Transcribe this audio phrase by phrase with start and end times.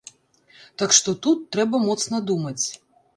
[0.81, 2.65] Так што тут трэба моцна думаць.